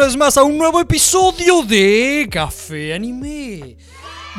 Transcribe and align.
una 0.00 0.06
vez 0.06 0.16
más 0.16 0.38
a 0.38 0.44
un 0.44 0.56
nuevo 0.56 0.80
episodio 0.80 1.62
de 1.62 2.26
Café 2.30 2.94
Anime. 2.94 3.76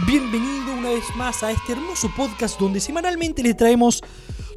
Bienvenido 0.08 0.74
una 0.74 0.90
vez 0.90 1.04
más 1.16 1.44
a 1.44 1.52
este 1.52 1.74
hermoso 1.74 2.12
podcast 2.18 2.60
donde 2.60 2.80
semanalmente 2.80 3.44
les 3.44 3.56
traemos 3.56 4.02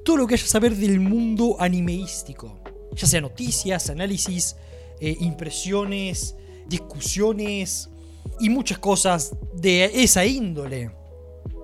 todo 0.02 0.16
lo 0.16 0.26
que 0.26 0.32
haya 0.32 0.42
que 0.42 0.48
saber 0.48 0.74
del 0.74 1.00
mundo 1.00 1.56
animeístico. 1.60 2.58
Ya 2.94 3.06
sea 3.06 3.20
noticias, 3.20 3.90
análisis, 3.90 4.56
eh, 4.98 5.14
impresiones, 5.20 6.36
discusiones 6.66 7.90
y 8.40 8.48
muchas 8.48 8.78
cosas 8.78 9.36
de 9.52 9.84
esa 10.02 10.24
índole. 10.24 10.90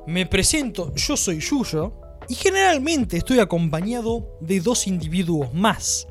Me 0.07 0.27
presento, 0.27 0.95
yo 0.95 1.17
soy 1.17 1.41
Yuyo 1.41 1.95
y 2.29 2.35
generalmente 2.35 3.17
estoy 3.17 3.39
acompañado 3.39 4.37
de 4.43 4.61
dos 4.61 4.87
individuos 4.87 5.55
más 5.55 6.07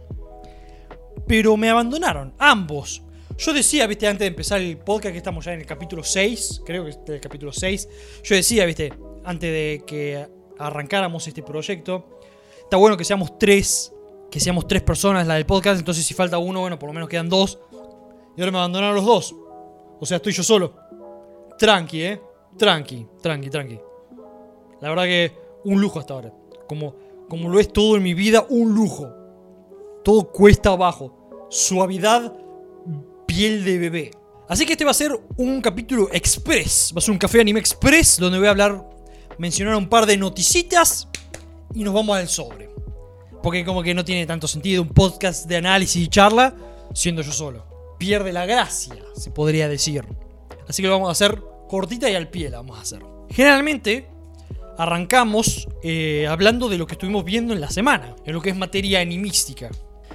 pero 1.29 1.55
me 1.57 1.69
abandonaron, 1.69 2.33
ambos. 2.39 3.03
Yo 3.37 3.53
decía, 3.53 3.87
viste, 3.87 4.07
antes 4.07 4.21
de 4.21 4.27
empezar 4.27 4.59
el 4.59 4.77
podcast, 4.77 5.13
que 5.13 5.17
estamos 5.17 5.45
ya 5.45 5.53
en 5.53 5.61
el 5.61 5.65
capítulo 5.65 6.03
6, 6.03 6.63
creo 6.65 6.83
que 6.83 6.91
es 6.91 6.99
el 7.07 7.21
capítulo 7.21 7.51
6, 7.53 7.89
yo 8.23 8.35
decía, 8.35 8.65
viste, 8.65 8.93
antes 9.23 9.49
de 9.49 9.83
que 9.85 10.27
arrancáramos 10.57 11.27
este 11.27 11.41
proyecto, 11.41 12.19
está 12.63 12.77
bueno 12.77 12.97
que 12.97 13.05
seamos 13.05 13.37
tres, 13.39 13.93
que 14.29 14.39
seamos 14.39 14.67
tres 14.67 14.81
personas 14.81 15.25
la 15.25 15.35
del 15.35 15.45
podcast, 15.45 15.79
entonces 15.79 16.05
si 16.05 16.13
falta 16.13 16.37
uno, 16.37 16.61
bueno, 16.61 16.77
por 16.77 16.89
lo 16.89 16.93
menos 16.93 17.07
quedan 17.09 17.29
dos. 17.29 17.59
Y 18.35 18.41
ahora 18.41 18.51
me 18.51 18.57
abandonaron 18.57 18.95
los 18.95 19.05
dos. 19.05 19.35
O 19.99 20.05
sea, 20.05 20.17
estoy 20.17 20.33
yo 20.33 20.43
solo. 20.43 20.73
Tranqui, 21.57 22.03
eh. 22.03 22.21
Tranqui, 22.57 23.05
tranqui, 23.21 23.49
tranqui. 23.49 23.79
La 24.81 24.89
verdad 24.89 25.03
que 25.03 25.33
un 25.65 25.81
lujo 25.81 25.99
hasta 25.99 26.13
ahora. 26.13 26.33
Como, 26.67 26.95
como 27.27 27.49
lo 27.49 27.59
es 27.59 27.71
todo 27.73 27.97
en 27.97 28.03
mi 28.03 28.13
vida, 28.13 28.45
un 28.49 28.73
lujo. 28.73 29.09
Todo 30.03 30.31
cuesta 30.31 30.69
abajo. 30.69 31.47
Suavidad, 31.49 32.33
piel 33.29 33.63
de 33.63 33.77
bebé. 33.77 34.11
Así 34.47 34.65
que 34.65 34.73
este 34.73 34.83
va 34.83 34.91
a 34.91 34.95
ser 34.95 35.11
un 35.37 35.61
capítulo 35.61 36.09
express. 36.11 36.91
Va 36.95 36.97
a 36.97 37.01
ser 37.01 37.11
un 37.11 37.19
café 37.19 37.39
anime 37.39 37.59
express 37.59 38.17
donde 38.17 38.39
voy 38.39 38.47
a 38.47 38.51
hablar, 38.51 38.83
mencionar 39.37 39.75
un 39.75 39.87
par 39.87 40.07
de 40.07 40.17
noticitas 40.17 41.07
y 41.75 41.83
nos 41.83 41.93
vamos 41.93 42.17
al 42.17 42.27
sobre. 42.27 42.71
Porque 43.43 43.63
como 43.63 43.83
que 43.83 43.93
no 43.93 44.03
tiene 44.03 44.25
tanto 44.25 44.47
sentido 44.47 44.81
un 44.81 44.89
podcast 44.89 45.45
de 45.47 45.57
análisis 45.57 46.03
y 46.03 46.07
charla 46.07 46.55
siendo 46.95 47.21
yo 47.21 47.31
solo. 47.31 47.95
Pierde 47.99 48.33
la 48.33 48.47
gracia, 48.47 48.95
se 49.15 49.29
podría 49.29 49.67
decir. 49.67 50.03
Así 50.67 50.81
que 50.81 50.87
lo 50.87 50.95
vamos 50.95 51.09
a 51.09 51.11
hacer 51.11 51.39
cortita 51.67 52.09
y 52.09 52.15
al 52.15 52.29
pie 52.29 52.49
la 52.49 52.57
vamos 52.57 52.79
a 52.79 52.81
hacer. 52.81 53.03
Generalmente 53.29 54.09
arrancamos 54.75 55.67
eh, 55.83 56.25
hablando 56.27 56.67
de 56.67 56.79
lo 56.79 56.87
que 56.87 56.93
estuvimos 56.93 57.23
viendo 57.23 57.53
en 57.53 57.61
la 57.61 57.69
semana, 57.69 58.15
en 58.25 58.33
lo 58.33 58.41
que 58.41 58.49
es 58.49 58.57
materia 58.57 59.01
animística. 59.01 59.69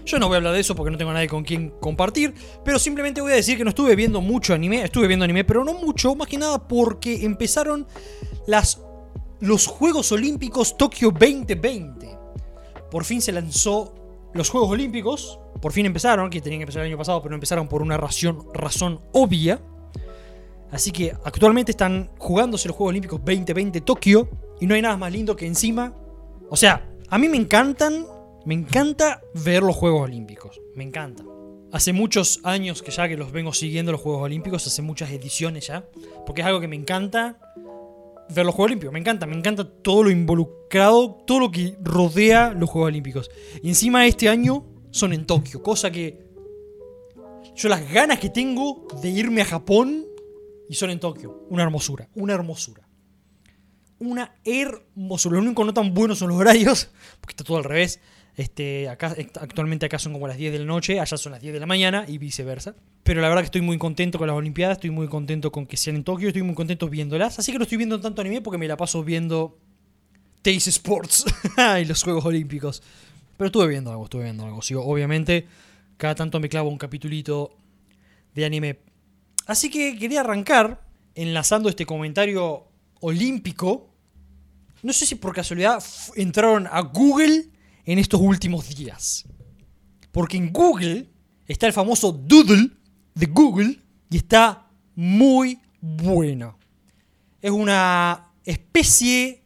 Yo 0.05 0.19
no 0.19 0.29
voy 0.29 0.35
a 0.35 0.39
hablar 0.39 0.55
de 0.55 0.61
eso 0.61 0.75
porque 0.75 0.91
no 0.91 0.99
tengo 0.99 1.11
a 1.13 1.15
nadie 1.15 1.29
con 1.29 1.45
quien 1.45 1.71
compartir, 1.81 2.35
pero 2.65 2.79
simplemente 2.79 3.21
voy 3.21 3.33
a 3.33 3.37
decir 3.37 3.57
que 3.57 3.65
no 3.65 3.71
estuve 3.71 3.97
viendo 3.97 4.21
mucho 4.21 4.53
anime, 4.53 4.83
estuve 4.85 5.07
viendo 5.07 5.25
anime, 5.25 5.45
pero 5.45 5.65
no 5.65 5.73
mucho, 5.73 6.15
más 6.15 6.29
que 6.29 6.37
nada 6.37 6.69
porque 6.69 7.25
empezaron 7.25 7.87
las, 8.47 8.83
los 9.41 9.67
Juegos 9.67 10.13
Olímpicos 10.13 10.77
Tokio 10.77 11.11
2020. 11.11 12.19
Por 12.91 13.05
fin 13.05 13.23
se 13.23 13.33
lanzó 13.33 13.95
los 14.35 14.51
Juegos 14.51 14.71
Olímpicos, 14.71 15.39
por 15.63 15.73
fin 15.73 15.87
empezaron, 15.87 16.29
que 16.29 16.43
tenían 16.43 16.61
que 16.61 16.65
empezar 16.65 16.83
el 16.83 16.89
año 16.89 16.99
pasado, 16.99 17.23
pero 17.23 17.31
no 17.31 17.37
empezaron 17.37 17.67
por 17.67 17.81
una 17.81 17.97
razón, 17.97 18.47
razón 18.53 19.01
obvia. 19.13 19.61
Así 20.71 20.91
que 20.91 21.13
actualmente 21.25 21.71
están 21.71 22.11
jugándose 22.19 22.69
los 22.69 22.77
Juegos 22.77 22.91
Olímpicos 22.91 23.21
2020 23.25 23.81
Tokio 23.81 24.29
y 24.61 24.67
no 24.67 24.75
hay 24.75 24.83
nada 24.83 24.97
más 24.97 25.13
lindo 25.13 25.35
que 25.35 25.47
encima. 25.47 25.95
O 26.51 26.57
sea, 26.57 26.91
a 27.09 27.17
mí 27.17 27.29
me 27.29 27.37
encantan 27.37 28.07
me 28.47 28.55
encanta 28.55 29.23
ver 29.35 29.63
los 29.63 29.77
Juegos 29.77 30.03
Olímpicos. 30.03 30.61
Me 30.75 30.85
encanta. 30.85 31.25
Hace 31.73 31.93
muchos 31.93 32.41
años 32.45 32.83
que 32.83 32.91
ya 32.91 33.09
que 33.09 33.17
los 33.17 33.33
vengo 33.33 33.53
siguiendo 33.53 33.93
los 33.93 34.01
Juegos 34.01 34.23
Olímpicos, 34.23 34.67
hace 34.67 34.83
muchas 34.83 35.11
ediciones 35.11 35.67
ya. 35.67 35.89
Porque 36.27 36.43
es 36.43 36.47
algo 36.47 36.61
que 36.61 36.69
me 36.69 36.77
encanta 36.77 37.39
ver 38.35 38.45
los 38.45 38.55
Juegos 38.55 38.71
Olímpicos. 38.71 38.93
Me 38.93 39.01
encanta, 39.01 39.27
me 39.27 39.37
encanta 39.37 39.69
todo 39.69 40.05
lo 40.05 40.11
involucrado, 40.11 41.23
todo 41.27 41.41
lo 41.41 41.51
que 41.51 41.77
rodea 41.83 42.53
los 42.53 42.71
Juegos 42.71 42.89
Olímpicos. 42.89 43.31
Y 43.63 43.69
encima 43.69 44.07
este 44.07 44.29
año 44.29 44.67
son 44.91 45.13
en 45.13 45.27
Tokio, 45.27 45.63
cosa 45.63 45.91
que 45.91 46.25
yo 47.55 47.69
las 47.69 47.91
ganas 47.93 48.19
que 48.19 48.31
tengo 48.31 48.87
de 49.01 49.11
irme 49.11 49.43
a 49.43 49.45
Japón 49.45 50.07
y 50.69 50.75
son 50.75 50.91
en 50.91 51.01
Tokio. 51.01 51.47
Una 51.51 51.63
hermosura, 51.63 52.09
una 52.15 52.35
hermosura. 52.35 52.89
Una 54.01 54.35
hermosura. 54.45 55.37
Lo 55.37 55.43
único 55.43 55.65
no 55.65 55.73
tan 55.73 55.95
bueno 55.95 56.15
son 56.15 56.29
los 56.29 56.39
horarios, 56.39 56.91
porque 57.21 57.33
está 57.33 57.45
todo 57.45 57.59
al 57.59 57.65
revés. 57.65 58.01
Este, 58.37 58.89
acá, 58.89 59.15
actualmente 59.41 59.87
acá 59.87 59.99
son 59.99 60.13
como 60.13 60.27
las 60.27 60.37
10 60.37 60.53
de 60.53 60.59
la 60.59 60.65
noche, 60.65 60.99
allá 60.99 61.17
son 61.17 61.33
las 61.33 61.41
10 61.41 61.55
de 61.55 61.61
la 61.61 61.67
mañana 61.67 62.05
y 62.09 62.19
viceversa. 62.19 62.75
Pero 63.05 63.21
la 63.21 63.29
verdad 63.29 63.43
que 63.43 63.47
estoy 63.47 63.61
muy 63.61 63.79
contento 63.79 64.19
con 64.19 64.27
las 64.27 64.37
Olimpiadas, 64.37 64.79
estoy 64.79 64.91
muy 64.91 65.09
contento 65.09 65.53
con 65.53 65.67
que 65.67 65.77
sean 65.77 65.97
en 65.97 66.05
Tokio, 66.05 66.29
estoy 66.29 66.43
muy 66.43 66.55
contento 66.55 66.89
viéndolas. 66.89 67.39
Así 67.39 67.53
que 67.53 67.59
no 67.59 67.65
estoy 67.65 67.79
viendo 67.79 68.01
tanto 68.01 68.21
anime 68.21 68.41
porque 68.41 68.59
me 68.59 68.67
la 68.67 68.77
paso 68.77 69.05
viendo 69.05 69.59
Taste 70.43 70.71
Sports 70.71 71.25
y 71.81 71.85
los 71.85 72.03
Juegos 72.03 72.25
Olímpicos. 72.25 72.83
Pero 73.37 73.47
estuve 73.47 73.69
viendo 73.69 73.91
algo, 73.91 74.05
estuve 74.05 74.25
viendo 74.25 74.45
algo. 74.45 74.63
Sí, 74.63 74.75
obviamente, 74.75 75.47
cada 75.97 76.15
tanto 76.15 76.41
me 76.41 76.49
clavo 76.49 76.69
un 76.69 76.79
capitulito 76.79 77.57
de 78.35 78.45
anime. 78.45 78.81
Así 79.47 79.71
que 79.71 79.97
quería 79.97 80.21
arrancar 80.21 80.83
enlazando 81.15 81.69
este 81.69 81.87
comentario 81.87 82.67
olímpico. 83.01 83.91
No 84.83 84.93
sé 84.93 85.07
si 85.07 85.15
por 85.15 85.35
casualidad 85.35 85.83
entraron 86.17 86.67
a 86.71 86.81
Google 86.81 87.54
en 87.85 87.99
estos 87.99 88.21
últimos 88.21 88.75
días. 88.75 89.25
Porque 90.13 90.37
en 90.37 90.53
Google 90.53 91.09
está 91.47 91.67
el 91.67 91.73
famoso 91.73 92.13
Doodle 92.13 92.71
de 93.15 93.27
Google 93.27 93.81
y 94.11 94.17
está 94.17 94.69
muy 94.95 95.59
bueno. 95.81 96.59
Es 97.43 97.51
una 97.51 98.33
especie 98.45 99.43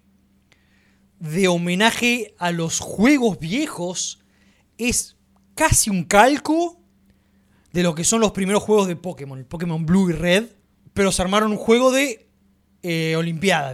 de 1.19 1.49
homenaje 1.49 2.35
a 2.39 2.53
los 2.53 2.81
juegos 2.81 3.39
viejos. 3.39 4.21
Es 4.77 5.17
casi 5.55 5.91
un 5.91 6.05
calco 6.05 6.81
de 7.73 7.83
lo 7.83 7.95
que 7.95 8.05
son 8.05 8.21
los 8.21 8.33
primeros 8.33 8.63
juegos 8.63 8.89
de 8.89 8.97
Pokémon, 8.97 9.39
el 9.39 9.47
Pokémon 9.47 9.85
Blue 9.85 10.11
y 10.11 10.13
Red. 10.13 10.47
Pero 10.95 11.13
se 11.13 11.23
armaron 11.23 11.53
un 11.53 11.59
juego 11.59 11.91
de 11.93 12.29
eh, 12.83 13.17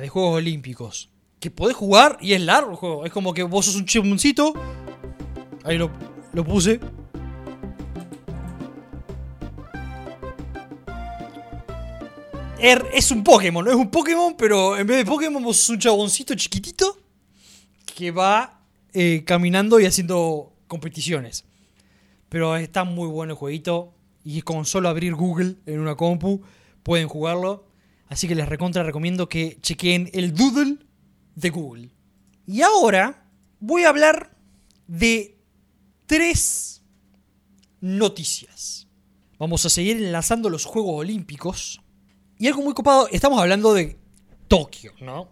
de 0.01 0.09
Juegos 0.09 0.37
Olímpicos 0.37 1.14
que 1.45 1.51
podés 1.51 1.77
jugar 1.77 2.17
y 2.23 2.33
es 2.33 2.41
largo 2.41 2.71
el 2.71 2.77
juego. 2.79 3.05
Es 3.05 3.13
como 3.13 3.35
que 3.35 3.43
vos 3.43 3.67
sos 3.67 3.75
un 3.75 3.85
chimoncito. 3.85 4.55
Ahí 5.63 5.77
lo, 5.77 5.91
lo 6.33 6.43
puse. 6.43 6.81
Er, 12.59 12.87
es 12.95 13.11
un 13.11 13.23
Pokémon, 13.23 13.63
no 13.63 13.71
es 13.71 13.77
un 13.77 13.91
Pokémon, 13.91 14.35
pero 14.39 14.79
en 14.79 14.87
vez 14.87 14.97
de 14.97 15.05
Pokémon 15.05 15.43
vos 15.43 15.59
sos 15.59 15.69
un 15.69 15.79
chaboncito 15.81 16.35
chiquitito 16.35 16.97
que 17.95 18.11
va 18.11 18.63
eh, 18.95 19.23
caminando 19.27 19.79
y 19.79 19.85
haciendo 19.85 20.55
competiciones. 20.67 21.45
Pero 22.31 22.57
está 22.57 22.85
muy 22.85 23.07
bueno 23.07 23.35
el 23.35 23.39
jueguito 23.39 23.93
y 24.25 24.41
con 24.41 24.65
solo 24.65 24.89
abrir 24.89 25.15
Google 25.15 25.57
en 25.67 25.79
una 25.79 25.95
compu 25.95 26.41
pueden 26.83 27.07
jugarlo. 27.07 27.67
Así 28.09 28.29
que 28.29 28.35
les 28.35 28.49
recontra 28.49 28.83
recomiendo 28.83 29.29
que 29.29 29.59
chequen 29.61 30.09
el 30.15 30.35
Doodle 30.35 30.79
de 31.35 31.51
Google. 31.51 31.91
Y 32.47 32.63
ahora 32.63 33.27
voy 33.61 33.85
a 33.85 33.89
hablar 33.89 34.37
de 34.87 35.39
tres 36.07 36.83
noticias. 37.81 38.87
Vamos 39.39 39.65
a 39.67 39.71
seguir 39.71 39.97
enlazando 39.97 40.49
los 40.49 40.65
Juegos 40.65 41.01
Olímpicos. 41.01 41.81
Y 42.39 42.47
algo 42.47 42.63
muy 42.63 42.75
copado, 42.75 43.09
estamos 43.11 43.41
hablando 43.41 43.75
de 43.75 43.99
Tokio, 44.49 44.93
¿no? 45.01 45.29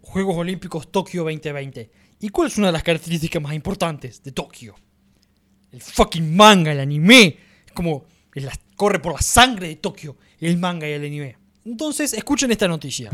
Juegos 0.00 0.36
Olímpicos 0.36 0.90
Tokio 0.90 1.24
2020. 1.24 1.90
¿Y 2.20 2.28
cuál 2.28 2.48
es 2.48 2.58
una 2.58 2.68
de 2.68 2.72
las 2.72 2.82
características 2.82 3.42
más 3.42 3.54
importantes 3.54 4.22
de 4.22 4.32
Tokio? 4.32 4.74
El 5.70 5.82
fucking 5.82 6.36
manga, 6.36 6.72
el 6.72 6.80
anime. 6.80 7.38
Es 7.66 7.72
como, 7.72 8.04
corre 8.76 9.00
por 9.00 9.12
la 9.14 9.20
sangre 9.20 9.68
de 9.68 9.76
Tokio, 9.76 10.16
el 10.38 10.56
manga 10.58 10.88
y 10.88 10.92
el 10.92 11.04
anime. 11.04 11.36
Entonces, 11.64 12.12
escuchen 12.12 12.50
esta 12.50 12.68
noticia. 12.68 13.10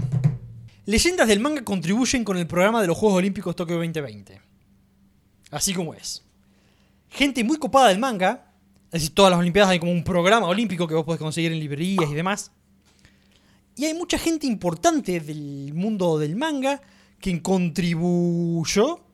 Leyendas 0.90 1.28
del 1.28 1.38
manga 1.38 1.62
contribuyen 1.62 2.25
con 2.25 2.37
el 2.37 2.48
programa 2.48 2.81
de 2.81 2.88
los 2.88 2.98
Juegos 2.98 3.19
Olímpicos 3.19 3.54
Tokio 3.54 3.76
2020. 3.76 4.40
Así 5.52 5.72
como 5.72 5.94
es. 5.94 6.25
Gente 7.10 7.44
muy 7.44 7.58
copada 7.58 7.90
del 7.90 8.00
manga, 8.00 8.52
es 8.87 9.02
decir, 9.02 9.14
todas 9.14 9.31
las 9.31 9.38
Olimpiadas 9.38 9.70
hay 9.70 9.78
como 9.78 9.92
un 9.92 10.02
programa 10.02 10.48
olímpico 10.48 10.88
que 10.88 10.94
vos 10.94 11.04
podés 11.04 11.20
conseguir 11.20 11.52
en 11.52 11.60
librerías 11.60 12.10
y 12.10 12.14
demás. 12.14 12.50
Y 13.76 13.84
hay 13.84 13.94
mucha 13.94 14.19
gente 14.19 14.48
importante 14.48 15.20
del 15.20 15.75
mundo 15.75 16.19
del 16.19 16.34
manga 16.34 16.81
que 17.20 17.40
contribuyó 17.40 19.04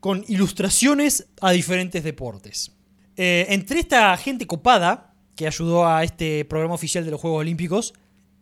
con 0.00 0.24
ilustraciones 0.26 1.26
a 1.42 1.50
diferentes 1.50 2.02
deportes. 2.02 2.72
Eh, 3.18 3.44
entre 3.50 3.80
esta 3.80 4.16
gente 4.16 4.46
copada 4.46 5.12
que 5.36 5.46
ayudó 5.46 5.86
a 5.86 6.02
este 6.02 6.46
programa 6.46 6.76
oficial 6.76 7.04
de 7.04 7.10
los 7.10 7.20
Juegos 7.20 7.40
Olímpicos, 7.40 7.92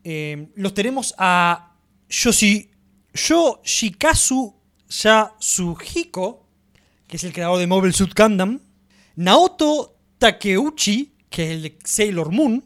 eh, 0.05 0.47
los 0.55 0.75
tenemos 0.75 1.13
a 1.19 1.72
Yoshi, 2.13 2.69
Yoshikazu 3.15 4.55
Yasuhiko, 4.87 6.47
que 7.09 7.17
es 7.17 7.25
el 7.25 7.33
creador 7.33 7.59
de 7.59 7.67
Mobile 7.67 7.95
Suit 7.95 8.13
Gundam, 8.15 8.61
Naoto 9.17 9.97
Takeuchi, 10.19 11.15
que 11.31 11.45
es 11.45 11.51
el 11.53 11.63
de 11.63 11.79
Sailor 11.83 12.31
Moon, 12.31 12.63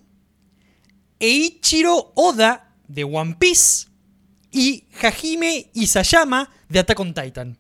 Eiichiro 1.21 2.13
Oda 2.17 2.75
de 2.89 3.05
One 3.05 3.37
Piece 3.39 3.87
y 4.51 4.85
Hajime 5.01 5.71
Isayama 5.75 6.51
de 6.69 6.81
Attack 6.81 6.99
on 6.99 7.15
Titan. 7.15 7.57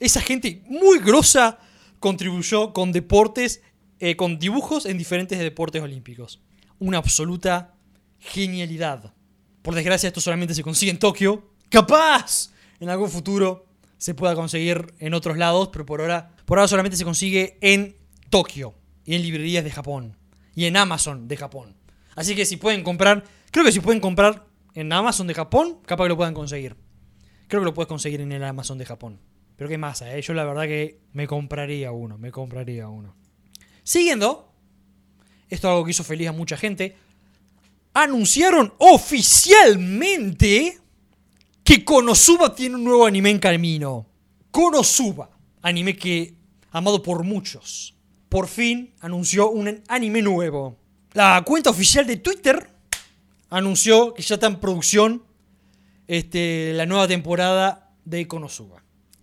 Esa 0.00 0.20
gente 0.20 0.64
muy 0.66 0.98
grosa 0.98 1.58
contribuyó 2.00 2.72
con 2.72 2.90
deportes, 2.90 3.62
eh, 4.00 4.16
con 4.16 4.40
dibujos 4.40 4.86
en 4.86 4.98
diferentes 4.98 5.38
deportes 5.38 5.82
olímpicos. 5.82 6.40
Una 6.80 6.98
absoluta 6.98 7.74
genialidad. 8.18 9.14
Por 9.62 9.74
desgracia 9.74 10.08
esto 10.08 10.20
solamente 10.20 10.54
se 10.54 10.62
consigue 10.62 10.90
en 10.90 10.98
Tokio. 10.98 11.50
Capaz 11.68 12.50
en 12.80 12.88
algún 12.88 13.10
futuro 13.10 13.66
se 13.98 14.14
pueda 14.14 14.34
conseguir 14.34 14.94
en 14.98 15.14
otros 15.14 15.36
lados, 15.36 15.68
pero 15.72 15.84
por 15.84 16.00
ahora, 16.00 16.30
por 16.46 16.58
ahora 16.58 16.68
solamente 16.68 16.96
se 16.96 17.04
consigue 17.04 17.58
en 17.60 17.96
Tokio 18.30 18.74
y 19.04 19.14
en 19.14 19.22
librerías 19.22 19.62
de 19.62 19.70
Japón 19.70 20.16
y 20.54 20.64
en 20.64 20.76
Amazon 20.76 21.28
de 21.28 21.36
Japón. 21.36 21.76
Así 22.16 22.34
que 22.34 22.46
si 22.46 22.56
pueden 22.56 22.82
comprar, 22.82 23.24
creo 23.50 23.64
que 23.64 23.72
si 23.72 23.80
pueden 23.80 24.00
comprar 24.00 24.46
en 24.74 24.92
Amazon 24.92 25.26
de 25.26 25.34
Japón, 25.34 25.78
capaz 25.84 26.04
que 26.04 26.08
lo 26.10 26.16
puedan 26.16 26.34
conseguir. 26.34 26.76
Creo 27.48 27.60
que 27.60 27.66
lo 27.66 27.74
puedes 27.74 27.88
conseguir 27.88 28.20
en 28.20 28.32
el 28.32 28.42
Amazon 28.44 28.78
de 28.78 28.86
Japón. 28.86 29.20
Pero 29.56 29.68
qué 29.68 29.76
masa, 29.76 30.16
¿eh? 30.16 30.22
yo 30.22 30.32
la 30.32 30.44
verdad 30.44 30.62
que 30.62 31.00
me 31.12 31.26
compraría 31.26 31.92
uno, 31.92 32.16
me 32.16 32.30
compraría 32.30 32.88
uno. 32.88 33.14
Siguiendo, 33.82 34.54
esto 35.50 35.68
es 35.68 35.70
algo 35.72 35.84
que 35.84 35.90
hizo 35.90 36.04
feliz 36.04 36.28
a 36.28 36.32
mucha 36.32 36.56
gente, 36.56 36.96
anunciaron 37.94 38.74
oficialmente 38.78 40.78
que 41.64 41.84
Konosuba 41.84 42.54
tiene 42.54 42.76
un 42.76 42.84
nuevo 42.84 43.06
anime 43.06 43.30
en 43.30 43.38
camino. 43.38 44.06
Konosuba, 44.50 45.30
anime 45.62 45.96
que 45.96 46.34
amado 46.70 47.02
por 47.02 47.24
muchos. 47.24 47.94
Por 48.28 48.48
fin 48.48 48.92
anunció 49.00 49.50
un 49.50 49.82
anime 49.88 50.20
nuevo. 50.22 50.76
La 51.12 51.42
cuenta 51.44 51.70
oficial 51.70 52.06
de 52.06 52.16
Twitter 52.16 52.70
anunció 53.50 54.14
que 54.14 54.22
ya 54.22 54.36
está 54.36 54.46
en 54.46 54.60
producción 54.60 55.24
este, 56.06 56.72
la 56.74 56.86
nueva 56.86 57.08
temporada 57.08 57.92
de 58.04 58.26
Konosuba. 58.26 58.82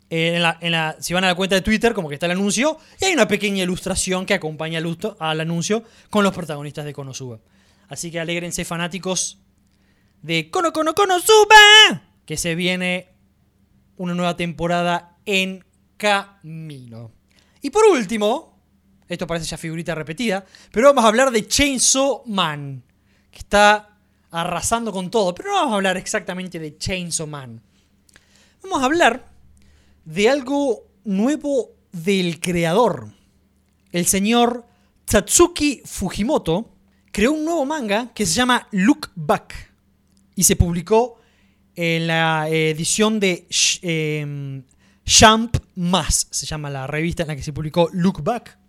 En 0.09 0.41
la, 0.41 0.95
si 1.01 1.13
van 1.13 1.25
a 1.25 1.27
la 1.27 1.35
cuenta 1.35 1.55
de 1.55 1.61
Twitter, 1.61 1.93
como 1.93 2.07
que 2.07 2.15
está 2.15 2.27
el 2.27 2.31
anuncio, 2.33 2.77
y 3.01 3.05
hay 3.05 3.13
una 3.13 3.27
pequeña 3.27 3.63
ilustración 3.63 4.25
que 4.25 4.33
acompaña 4.33 4.81
al 5.19 5.41
anuncio 5.41 5.83
con 6.09 6.23
los 6.23 6.33
protagonistas 6.33 6.85
de 6.85 6.93
Konosuba. 6.93 7.39
Así 7.87 8.11
que 8.11 8.19
alegrense 8.19 8.65
fanáticos 8.65 9.39
de 10.21 10.49
Kono 10.49 10.73
Kono 10.73 10.93
Konosuba, 10.93 12.01
que 12.25 12.37
se 12.37 12.55
viene 12.55 13.09
una 13.97 14.13
nueva 14.13 14.35
temporada 14.35 15.17
en 15.25 15.63
camino. 15.97 17.11
Y 17.61 17.69
por 17.69 17.85
último, 17.85 18.59
esto 19.07 19.25
parece 19.25 19.47
ya 19.47 19.57
figurita 19.57 19.95
repetida, 19.95 20.45
pero 20.71 20.87
vamos 20.87 21.05
a 21.05 21.07
hablar 21.07 21.31
de 21.31 21.47
Chainsaw 21.47 22.23
Man, 22.25 22.83
que 23.31 23.39
está 23.39 23.97
arrasando 24.31 24.91
con 24.91 25.09
todo, 25.09 25.33
pero 25.33 25.49
no 25.49 25.55
vamos 25.55 25.73
a 25.73 25.75
hablar 25.77 25.97
exactamente 25.97 26.59
de 26.59 26.77
Chainsaw 26.77 27.27
Man. 27.27 27.61
Vamos 28.63 28.81
a 28.81 28.85
hablar 28.85 29.31
de 30.05 30.29
algo 30.29 30.87
nuevo 31.05 31.71
del 31.91 32.39
creador. 32.39 33.13
El 33.91 34.05
señor 34.05 34.65
Tatsuki 35.05 35.81
Fujimoto 35.85 36.76
creó 37.17 37.31
un 37.31 37.45
nuevo 37.45 37.65
manga 37.65 38.13
que 38.13 38.27
se 38.27 38.35
llama 38.35 38.67
Look 38.69 39.09
Back 39.15 39.73
y 40.35 40.43
se 40.43 40.55
publicó 40.55 41.19
en 41.73 42.05
la 42.05 42.47
edición 42.47 43.19
de 43.19 43.47
eh, 43.81 44.61
Jump 45.03 45.57
Más, 45.73 46.27
se 46.29 46.45
llama 46.45 46.69
la 46.69 46.85
revista 46.85 47.23
en 47.23 47.29
la 47.29 47.35
que 47.35 47.41
se 47.41 47.53
publicó 47.53 47.89
Look 47.91 48.23
Back. 48.23 48.59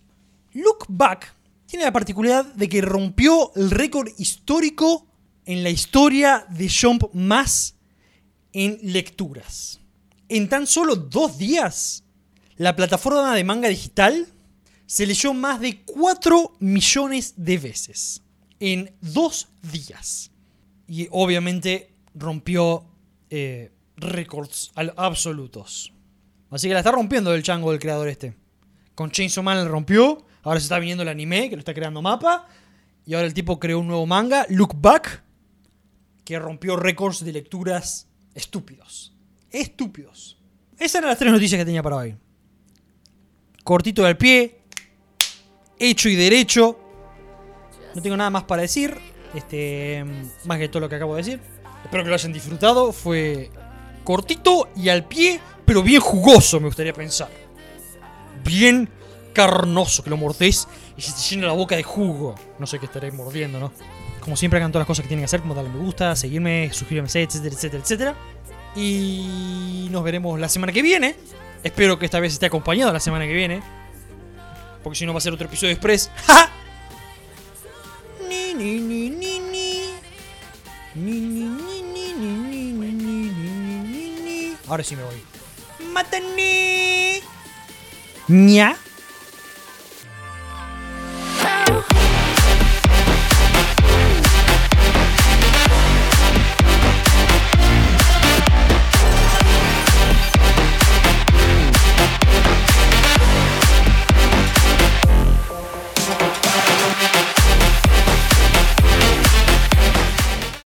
Look 0.55 0.87
Back 0.89 1.35
tiene 1.67 1.85
la 1.85 1.93
particularidad 1.93 2.47
de 2.55 2.71
que 2.71 2.81
rompió 2.81 3.53
el 3.55 3.71
récord 3.71 4.09
histórico 4.17 5.07
en 5.45 5.63
la 5.63 5.69
historia 5.69 6.47
de 6.49 6.71
Jump 6.71 7.13
Más 7.13 7.75
en 8.55 8.79
lecturas. 8.83 9.79
En 10.31 10.49
tan 10.49 10.67
solo 10.67 10.97
dos 10.97 11.37
días, 11.37 12.03
la 12.57 12.75
plataforma 12.75 13.35
de 13.35 13.45
manga 13.45 13.69
digital 13.69 14.27
se 14.87 15.05
leyó 15.05 15.35
más 15.35 15.61
de 15.61 15.83
4 15.83 16.57
millones 16.61 17.35
de 17.37 17.59
veces. 17.59 18.23
En 18.61 18.95
dos 19.01 19.49
días. 19.63 20.31
Y 20.87 21.09
obviamente 21.11 21.95
rompió 22.15 22.85
eh, 23.31 23.73
récords 23.97 24.73
absolutos. 24.97 25.93
Así 26.51 26.69
que 26.69 26.75
la 26.75 26.81
está 26.81 26.93
rompiendo 26.93 27.35
el 27.35 27.43
chango 27.43 27.71
del 27.71 27.81
creador 27.81 28.09
este. 28.09 28.35
Con 28.95 29.11
Chainsaw 29.11 29.45
Man 29.45 29.59
la 29.59 29.69
rompió. 29.69 30.25
Ahora 30.43 30.61
se 30.61 30.65
está 30.65 30.79
viniendo 30.79 31.03
el 31.03 31.09
anime, 31.09 31.51
que 31.51 31.57
lo 31.57 31.61
está 31.61 31.75
creando 31.75 32.01
mapa. 32.01 32.49
Y 33.05 33.15
ahora 33.15 33.27
el 33.27 33.35
tipo 33.35 33.59
creó 33.59 33.81
un 33.81 33.87
nuevo 33.87 34.07
manga, 34.07 34.47
Look 34.49 34.75
Back, 34.81 35.23
que 36.25 36.39
rompió 36.39 36.77
récords 36.77 37.25
de 37.25 37.33
lecturas 37.33 38.09
estúpidos. 38.35 39.15
Estúpidos. 39.51 40.39
Esas 40.79 40.97
eran 40.97 41.11
las 41.11 41.19
tres 41.19 41.33
noticias 41.33 41.59
que 41.59 41.65
tenía 41.65 41.83
para 41.83 41.97
hoy. 41.97 42.17
Cortito 43.65 44.05
del 44.05 44.17
pie, 44.17 44.61
hecho 45.79 46.09
y 46.09 46.17
derecho. 46.17 46.79
No 47.99 48.03
tengo 48.03 48.17
nada 48.17 48.31
más 48.31 48.45
para 48.45 48.63
decir. 48.63 48.97
Este, 49.35 50.05
más 50.45 50.59
que 50.59 50.69
todo 50.69 50.79
lo 50.79 50.89
que 50.89 50.95
acabo 50.95 51.17
de 51.17 51.23
decir. 51.23 51.41
Espero 51.83 52.05
que 52.05 52.11
lo 52.11 52.15
hayan 52.15 52.33
disfrutado. 52.33 52.93
Fue 52.93 53.51
cortito 54.05 54.69
y 54.77 54.89
al 54.89 55.05
pie, 55.05 55.41
pero 55.65 55.83
bien 55.83 56.01
jugoso, 56.01 56.61
me 56.61 56.67
gustaría 56.67 56.93
pensar. 56.93 57.29
Bien 58.45 58.89
carnoso, 59.33 60.05
que 60.05 60.11
lo 60.11 60.17
mordés 60.17 60.69
y 60.97 61.03
se 61.03 61.13
te 61.13 61.19
llena 61.35 61.49
la 61.49 61.55
boca 61.55 61.75
de 61.75 61.83
jugo. 61.83 62.37
No 62.61 62.69
sé 62.69 62.79
qué 62.79 62.87
estaréis 62.87 63.15
mordiendo, 63.15 63.59
¿no? 63.59 63.73
Como 64.21 64.37
siempre 64.37 64.59
hagan 64.59 64.71
todas 64.71 64.83
las 64.83 64.87
cosas 64.87 65.03
que 65.03 65.09
tienen 65.09 65.23
que 65.23 65.27
hacer, 65.27 65.41
como 65.41 65.57
darle 65.57 65.71
me 65.71 65.81
gusta, 65.81 66.15
seguirme, 66.15 66.71
suscribirme, 66.73 67.09
etcétera, 67.09 67.53
etcétera, 67.53 67.83
etcétera. 67.83 68.15
Y 68.77 69.89
nos 69.91 70.05
veremos 70.05 70.39
la 70.39 70.49
semana 70.49 70.73
que 70.73 70.83
viene. 70.83 71.17
Espero 71.65 71.99
que 71.99 72.05
esta 72.05 72.21
vez 72.21 72.35
esté 72.35 72.47
acompañado 72.47 72.93
la 72.93 73.01
semana 73.01 73.27
que 73.27 73.35
viene. 73.35 73.61
Porque 74.85 74.97
si 74.97 75.05
no 75.05 75.13
va 75.13 75.19
a 75.19 75.21
ser 75.21 75.33
otro 75.33 75.49
episodio 75.49 75.73
express. 75.73 76.13
¡Ja! 76.29 76.53
Ni, 78.59 78.81
ni, 78.81 79.09
ni, 79.09 79.39
ni, 79.39 79.39
ni. 79.39 79.95
Ni, 80.97 81.21
ni, 81.21 81.45
ni, 81.95 82.13
ni, 82.13 82.33
ni, 82.51 82.73
ni, 82.73 82.83
ni, 82.83 83.31
ni, 83.87 84.21
ni. 84.21 84.57
Ahora 84.67 84.83
sí 84.83 84.97
me 84.97 85.05
voy. 85.05 85.23
¡Matani! 85.93 87.21
¡Nya! 88.27 88.77